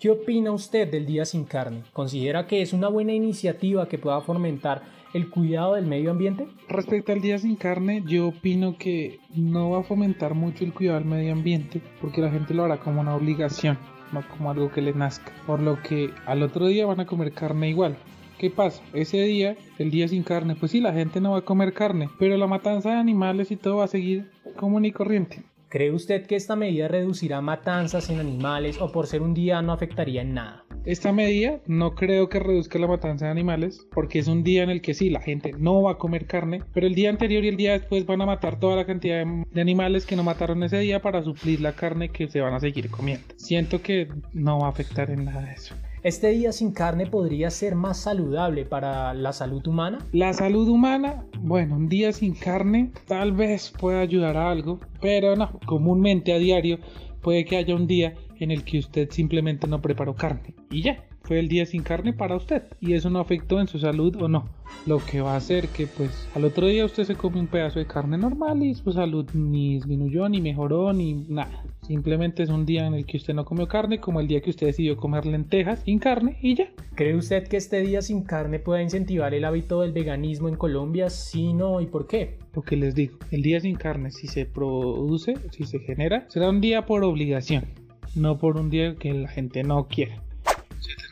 ¿Qué 0.00 0.10
opina 0.10 0.52
usted 0.52 0.88
del 0.88 1.06
Día 1.06 1.24
Sin 1.24 1.44
Carne? 1.44 1.82
¿Considera 1.92 2.46
que 2.46 2.62
es 2.62 2.72
una 2.72 2.86
buena 2.86 3.12
iniciativa 3.12 3.88
que 3.88 3.98
pueda 3.98 4.20
fomentar 4.20 4.82
el 5.12 5.28
cuidado 5.28 5.74
del 5.74 5.86
medio 5.86 6.12
ambiente? 6.12 6.46
Respecto 6.68 7.10
al 7.10 7.20
Día 7.20 7.36
Sin 7.36 7.56
Carne, 7.56 8.04
yo 8.06 8.28
opino 8.28 8.78
que 8.78 9.18
no 9.34 9.70
va 9.70 9.80
a 9.80 9.82
fomentar 9.82 10.34
mucho 10.34 10.62
el 10.62 10.72
cuidado 10.72 11.00
del 11.00 11.08
medio 11.08 11.32
ambiente 11.32 11.80
porque 12.00 12.20
la 12.20 12.30
gente 12.30 12.54
lo 12.54 12.62
hará 12.62 12.78
como 12.78 13.00
una 13.00 13.16
obligación, 13.16 13.76
no 14.12 14.22
como 14.28 14.52
algo 14.52 14.70
que 14.70 14.82
le 14.82 14.92
nazca. 14.94 15.32
Por 15.48 15.58
lo 15.58 15.82
que 15.82 16.10
al 16.26 16.44
otro 16.44 16.68
día 16.68 16.86
van 16.86 17.00
a 17.00 17.06
comer 17.06 17.32
carne 17.32 17.68
igual. 17.68 17.96
¿Qué 18.38 18.50
pasa? 18.50 18.84
Ese 18.92 19.20
día, 19.24 19.56
el 19.80 19.90
día 19.90 20.06
sin 20.06 20.22
carne, 20.22 20.54
pues 20.54 20.70
sí, 20.70 20.80
la 20.80 20.92
gente 20.92 21.20
no 21.20 21.32
va 21.32 21.38
a 21.38 21.44
comer 21.44 21.72
carne, 21.72 22.08
pero 22.20 22.36
la 22.36 22.46
matanza 22.46 22.90
de 22.90 22.98
animales 22.98 23.50
y 23.50 23.56
todo 23.56 23.78
va 23.78 23.86
a 23.86 23.88
seguir 23.88 24.30
común 24.54 24.84
y 24.84 24.92
corriente. 24.92 25.42
¿Cree 25.70 25.92
usted 25.92 26.26
que 26.26 26.34
esta 26.34 26.56
medida 26.56 26.88
reducirá 26.88 27.42
matanzas 27.42 28.08
en 28.08 28.20
animales 28.20 28.80
o 28.80 28.90
por 28.90 29.06
ser 29.06 29.20
un 29.20 29.34
día 29.34 29.60
no 29.60 29.74
afectaría 29.74 30.22
en 30.22 30.32
nada? 30.32 30.64
Esta 30.86 31.12
medida 31.12 31.60
no 31.66 31.94
creo 31.94 32.30
que 32.30 32.38
reduzca 32.38 32.78
la 32.78 32.86
matanza 32.86 33.26
de 33.26 33.32
animales, 33.32 33.86
porque 33.92 34.18
es 34.18 34.28
un 34.28 34.42
día 34.42 34.62
en 34.62 34.70
el 34.70 34.80
que 34.80 34.94
sí, 34.94 35.10
la 35.10 35.20
gente 35.20 35.52
no 35.58 35.82
va 35.82 35.92
a 35.92 35.98
comer 35.98 36.24
carne, 36.24 36.62
pero 36.72 36.86
el 36.86 36.94
día 36.94 37.10
anterior 37.10 37.44
y 37.44 37.48
el 37.48 37.58
día 37.58 37.72
después 37.72 38.06
van 38.06 38.22
a 38.22 38.26
matar 38.26 38.58
toda 38.58 38.76
la 38.76 38.86
cantidad 38.86 39.26
de 39.26 39.60
animales 39.60 40.06
que 40.06 40.16
no 40.16 40.22
mataron 40.22 40.62
ese 40.62 40.78
día 40.78 41.02
para 41.02 41.22
suplir 41.22 41.60
la 41.60 41.74
carne 41.74 42.08
que 42.08 42.28
se 42.28 42.40
van 42.40 42.54
a 42.54 42.60
seguir 42.60 42.88
comiendo. 42.88 43.26
Siento 43.36 43.82
que 43.82 44.08
no 44.32 44.60
va 44.60 44.68
a 44.68 44.70
afectar 44.70 45.10
en 45.10 45.26
nada 45.26 45.52
eso. 45.52 45.74
¿Este 46.04 46.28
día 46.28 46.52
sin 46.52 46.70
carne 46.70 47.06
podría 47.06 47.50
ser 47.50 47.74
más 47.74 47.98
saludable 47.98 48.64
para 48.64 49.12
la 49.14 49.32
salud 49.32 49.66
humana? 49.66 49.98
La 50.12 50.32
salud 50.32 50.68
humana, 50.68 51.24
bueno, 51.40 51.74
un 51.74 51.88
día 51.88 52.12
sin 52.12 52.34
carne 52.36 52.92
tal 53.08 53.32
vez 53.32 53.72
pueda 53.76 54.00
ayudar 54.00 54.36
a 54.36 54.48
algo, 54.48 54.78
pero 55.00 55.34
no, 55.34 55.58
comúnmente 55.66 56.32
a 56.32 56.38
diario 56.38 56.78
puede 57.20 57.44
que 57.44 57.56
haya 57.56 57.74
un 57.74 57.88
día 57.88 58.14
en 58.38 58.52
el 58.52 58.62
que 58.62 58.78
usted 58.78 59.10
simplemente 59.10 59.66
no 59.66 59.82
preparó 59.82 60.14
carne 60.14 60.54
y 60.70 60.82
ya, 60.82 61.04
fue 61.28 61.38
el 61.38 61.48
día 61.48 61.66
sin 61.66 61.82
carne 61.82 62.14
para 62.14 62.36
usted 62.36 62.62
y 62.80 62.94
eso 62.94 63.10
no 63.10 63.20
afectó 63.20 63.60
en 63.60 63.66
su 63.68 63.78
salud 63.78 64.16
o 64.18 64.28
no. 64.28 64.48
Lo 64.86 64.98
que 64.98 65.20
va 65.20 65.34
a 65.34 65.36
hacer 65.36 65.68
que 65.68 65.86
pues 65.86 66.26
al 66.34 66.46
otro 66.46 66.66
día 66.66 66.86
usted 66.86 67.04
se 67.04 67.16
come 67.16 67.38
un 67.38 67.48
pedazo 67.48 67.78
de 67.78 67.86
carne 67.86 68.16
normal 68.16 68.62
y 68.62 68.74
su 68.74 68.92
salud 68.92 69.28
ni 69.34 69.74
disminuyó 69.74 70.26
ni 70.30 70.40
mejoró 70.40 70.90
ni 70.94 71.12
nada. 71.28 71.62
Simplemente 71.86 72.42
es 72.42 72.48
un 72.48 72.64
día 72.64 72.86
en 72.86 72.94
el 72.94 73.04
que 73.04 73.18
usted 73.18 73.34
no 73.34 73.44
comió 73.44 73.68
carne 73.68 74.00
como 74.00 74.20
el 74.20 74.26
día 74.26 74.40
que 74.40 74.48
usted 74.48 74.68
decidió 74.68 74.96
comer 74.96 75.26
lentejas 75.26 75.80
sin 75.80 75.98
carne 75.98 76.38
y 76.40 76.54
ya. 76.54 76.70
¿Cree 76.94 77.14
usted 77.14 77.46
que 77.46 77.58
este 77.58 77.82
día 77.82 78.00
sin 78.00 78.22
carne 78.22 78.58
pueda 78.58 78.80
incentivar 78.80 79.34
el 79.34 79.44
hábito 79.44 79.82
del 79.82 79.92
veganismo 79.92 80.48
en 80.48 80.56
Colombia? 80.56 81.10
Sí, 81.10 81.52
no 81.52 81.82
y 81.82 81.86
por 81.86 82.06
qué? 82.06 82.38
Lo 82.54 82.62
que 82.62 82.76
les 82.76 82.94
digo, 82.94 83.18
el 83.30 83.42
día 83.42 83.60
sin 83.60 83.76
carne 83.76 84.12
si 84.12 84.28
se 84.28 84.46
produce, 84.46 85.34
si 85.50 85.64
se 85.64 85.78
genera, 85.80 86.24
será 86.30 86.48
un 86.48 86.62
día 86.62 86.86
por 86.86 87.04
obligación, 87.04 87.66
no 88.14 88.38
por 88.38 88.56
un 88.56 88.70
día 88.70 88.94
que 88.94 89.12
la 89.12 89.28
gente 89.28 89.62
no 89.62 89.88
quiera 89.88 90.22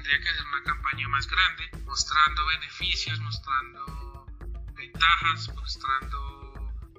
tendría 0.07 0.25
que 0.25 0.29
hacer 0.29 0.47
una 0.47 0.63
campaña 0.63 1.09
más 1.09 1.27
grande, 1.27 1.85
mostrando 1.85 2.47
beneficios, 2.47 3.21
mostrando 3.21 4.27
ventajas, 4.77 5.53
mostrando 5.57 6.19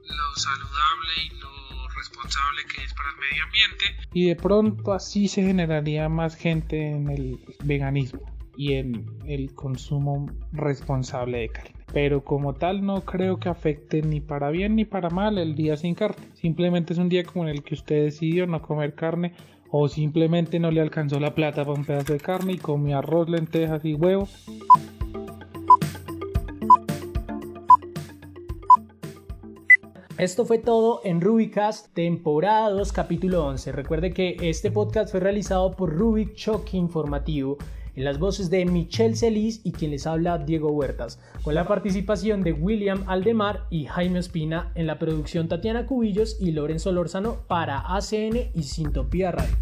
lo 0.04 0.36
saludable 0.36 1.14
y 1.26 1.40
lo 1.40 1.88
responsable 1.96 2.64
que 2.66 2.84
es 2.84 2.94
para 2.94 3.10
el 3.12 3.18
medio 3.18 3.44
ambiente. 3.46 3.86
Y 4.14 4.28
de 4.28 4.36
pronto 4.36 4.94
así 4.94 5.28
se 5.28 5.44
generaría 5.44 6.10
más 6.10 6.36
gente 6.36 6.90
en 6.90 7.10
el 7.10 7.40
veganismo 7.64 8.22
y 8.58 8.74
en 8.74 9.06
el 9.26 9.54
consumo 9.54 10.30
responsable 10.52 11.40
de 11.40 11.50
carne. 11.50 11.76
Pero 11.94 12.26
como 12.26 12.56
tal 12.56 12.86
no 12.86 13.06
creo 13.06 13.40
que 13.40 13.48
afecte 13.48 14.02
ni 14.02 14.20
para 14.20 14.50
bien 14.50 14.76
ni 14.76 14.84
para 14.84 15.10
mal 15.10 15.38
el 15.38 15.56
día 15.56 15.78
sin 15.78 15.96
carne. 15.96 16.28
Simplemente 16.34 16.92
es 16.92 17.00
un 17.00 17.08
día 17.08 17.24
como 17.24 17.48
en 17.48 17.56
el 17.56 17.64
que 17.64 17.76
usted 17.76 18.04
decidió 18.04 18.48
no 18.48 18.62
comer 18.62 18.96
carne 18.96 19.34
o 19.72 19.88
simplemente 19.88 20.60
no 20.60 20.72
le 20.72 20.82
alcanzó 20.82 21.20
la 21.20 21.36
plata 21.36 21.64
para 21.64 21.78
un 21.78 21.86
pedazo 21.86 22.14
de 22.14 22.20
carne 22.20 22.54
y 22.54 22.58
comió 22.58 22.98
arroz, 22.98 23.30
lentejas 23.30 23.84
y 23.86 23.94
huevo. 23.94 24.28
Esto 30.18 30.46
fue 30.46 30.58
todo 30.58 31.02
en 31.04 31.22
Rubicast, 31.22 31.94
temporada 31.94 32.72
2, 32.72 32.92
capítulo 32.92 33.46
11. 33.46 33.72
Recuerde 33.72 34.14
que 34.14 34.36
este 34.42 34.72
podcast 34.72 35.12
fue 35.12 35.20
realizado 35.20 35.76
por 35.76 35.96
Rubik 35.96 36.34
Choque 36.34 36.76
Informativo 36.76 37.60
en 37.98 38.04
las 38.04 38.20
voces 38.20 38.51
de 38.51 38.63
Michelle 38.63 39.16
Celis 39.16 39.60
y 39.63 39.72
quien 39.72 39.89
les 39.89 40.06
habla 40.06 40.38
Diego 40.38 40.70
Huertas, 40.70 41.20
con 41.44 41.56
la 41.56 41.68
participación 41.68 42.44
de 42.44 42.54
William 42.54 43.04
Aldemar 43.08 43.66
y 43.72 43.86
Jaime 43.86 44.20
Espina 44.20 44.72
en 44.75 44.86
la 44.86 45.00
producción 45.00 45.50
Tatiana 45.50 45.88
Cubillos 45.88 46.38
y 46.39 46.51
Lorenzo 46.51 46.92
Lórzano 46.92 47.42
para 47.48 47.80
ACN 47.80 48.51
y 48.54 48.63
Sintopía 48.63 49.32
Radio. 49.32 49.56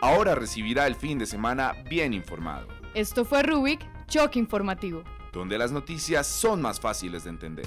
Ahora 0.00 0.34
recibirá 0.34 0.88
el 0.88 0.96
fin 0.96 1.16
de 1.20 1.26
semana 1.26 1.74
bien 1.88 2.12
informado. 2.12 2.66
Esto 2.94 3.24
fue 3.24 3.44
Rubik, 3.44 3.86
Choque 4.08 4.40
Informativo. 4.40 5.04
Donde 5.32 5.56
las 5.58 5.70
noticias 5.70 6.26
son 6.26 6.60
más 6.60 6.80
fáciles 6.80 7.22
de 7.22 7.30
entender. 7.30 7.66